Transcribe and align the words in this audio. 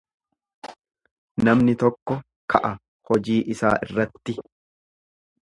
Namni 1.47 1.75
tokko 1.83 2.17
ka'a 2.55 2.73
hojii 3.11 3.37
isaa 3.59 3.75
irratti. 3.91 4.39